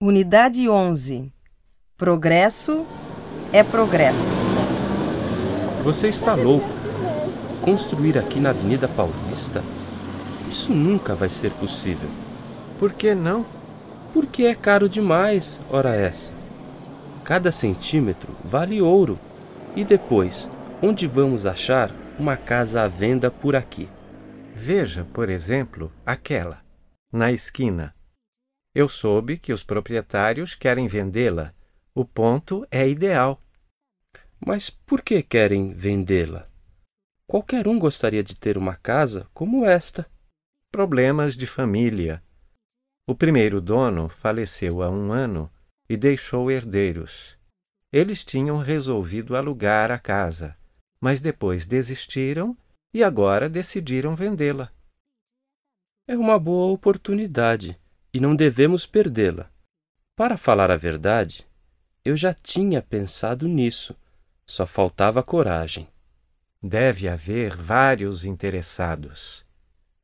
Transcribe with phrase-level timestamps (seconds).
[0.00, 1.32] Unidade 11.
[1.96, 2.86] Progresso
[3.52, 4.30] é progresso.
[5.82, 6.68] Você está louco?
[7.60, 9.64] Construir aqui na Avenida Paulista?
[10.46, 12.08] Isso nunca vai ser possível.
[12.78, 13.44] Por que não?
[14.12, 16.43] Porque é caro demais, ora essa.
[17.24, 19.18] Cada centímetro vale ouro.
[19.74, 20.48] E depois,
[20.82, 23.88] onde vamos achar uma casa à venda por aqui?
[24.54, 26.62] Veja, por exemplo, aquela,
[27.10, 27.94] na esquina.
[28.74, 31.54] Eu soube que os proprietários querem vendê-la.
[31.94, 33.40] O ponto é ideal.
[34.44, 36.46] Mas por que querem vendê-la?
[37.26, 40.06] Qualquer um gostaria de ter uma casa como esta.
[40.70, 42.22] Problemas de família.
[43.08, 45.50] O primeiro dono faleceu há um ano
[45.88, 47.36] e deixou herdeiros.
[47.92, 50.56] Eles tinham resolvido alugar a casa,
[51.00, 52.56] mas depois desistiram
[52.92, 54.72] e agora decidiram vendê-la.
[56.06, 57.78] É uma boa oportunidade
[58.12, 59.50] e não devemos perdê-la.
[60.16, 61.46] Para falar a verdade,
[62.04, 63.96] eu já tinha pensado nisso,
[64.46, 65.88] só faltava coragem.
[66.62, 69.44] Deve haver vários interessados.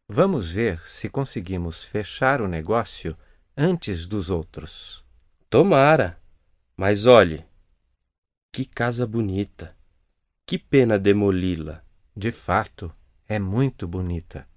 [0.09, 3.17] Vamos ver se conseguimos fechar o negócio
[3.57, 5.05] antes dos outros.
[5.51, 6.17] Tomara.
[6.77, 7.45] Mas olhe,
[8.53, 9.77] que casa bonita.
[10.47, 11.83] Que pena demoli-la.
[12.17, 12.95] De fato,
[13.27, 14.49] é muito bonita.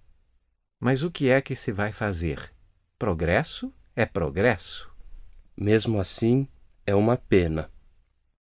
[0.79, 2.53] Mas o que é que se vai fazer?
[2.99, 4.87] Progresso é progresso.
[5.57, 6.47] Mesmo assim,
[6.85, 7.71] é uma pena.